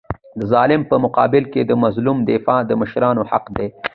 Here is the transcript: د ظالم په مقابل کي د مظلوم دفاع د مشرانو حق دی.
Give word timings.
د 0.39 0.41
ظالم 0.51 0.81
په 0.89 0.95
مقابل 1.05 1.43
کي 1.53 1.61
د 1.65 1.71
مظلوم 1.83 2.17
دفاع 2.31 2.59
د 2.65 2.71
مشرانو 2.81 3.21
حق 3.31 3.45
دی. 3.57 3.67